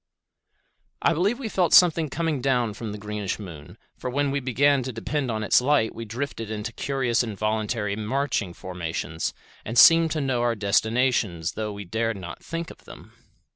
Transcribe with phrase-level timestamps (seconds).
[1.03, 4.81] I believe we felt something coming down from the greenish moon, for when we began
[4.81, 7.95] to depend on its light we drifted into curious involuntary
[8.55, 9.31] formations
[9.63, 13.13] and seemed to know our destinations though we dared not think of them.